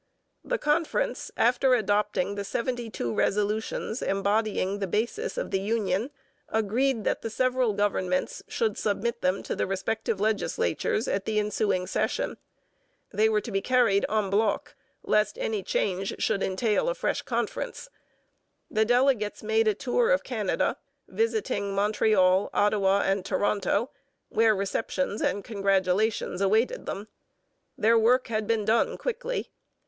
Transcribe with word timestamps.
The 0.43 0.57
conference, 0.57 1.29
after 1.37 1.75
adopting 1.75 2.33
the 2.33 2.43
seventy 2.43 2.89
two 2.89 3.13
resolutions 3.13 4.01
embodying 4.01 4.79
the 4.79 4.87
basis 4.87 5.37
of 5.37 5.51
the 5.51 5.59
union, 5.59 6.09
agreed 6.49 7.03
that 7.03 7.21
the 7.21 7.29
several 7.29 7.73
governments 7.73 8.41
should 8.47 8.79
submit 8.79 9.21
them 9.21 9.43
to 9.43 9.55
the 9.55 9.67
respective 9.67 10.19
legislatures 10.19 11.07
at 11.07 11.25
the 11.25 11.37
ensuing 11.37 11.85
session. 11.85 12.37
They 13.13 13.29
were 13.29 13.41
to 13.41 13.51
be 13.51 13.61
carried 13.61 14.03
en 14.09 14.31
bloc, 14.31 14.73
lest 15.03 15.37
any 15.37 15.61
change 15.61 16.15
should 16.17 16.41
entail 16.41 16.89
a 16.89 16.95
fresh 16.95 17.21
conference. 17.21 17.87
The 18.71 18.85
delegates 18.85 19.43
made 19.43 19.67
a 19.67 19.75
tour 19.75 20.09
of 20.09 20.23
Canada, 20.23 20.77
visiting 21.07 21.75
Montreal, 21.75 22.49
Ottawa, 22.55 23.01
and 23.05 23.23
Toronto, 23.23 23.91
where 24.29 24.55
receptions 24.55 25.21
and 25.21 25.43
congratulations 25.43 26.41
awaited 26.41 26.87
them. 26.87 27.07
Their 27.77 27.99
work 27.99 28.29
had 28.29 28.47
been 28.47 28.65
done 28.65 28.97
quickly. 28.97 29.51